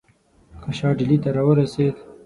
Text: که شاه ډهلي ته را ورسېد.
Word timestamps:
که 0.61 0.69
شاه 0.77 0.95
ډهلي 0.97 1.17
ته 1.23 1.29
را 1.35 1.43
ورسېد. 1.47 1.95